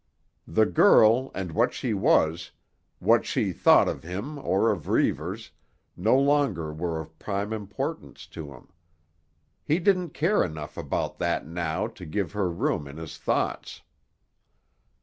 [0.47, 2.49] The girl, and what she was,
[2.97, 5.51] what she thought of him, or of Reivers,
[5.95, 8.69] no longer were of prime importance to him.
[9.63, 13.83] He didn't care enough about that now to give her room in his thoughts.